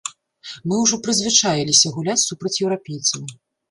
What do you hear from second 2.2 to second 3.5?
супраць еўрапейцаў.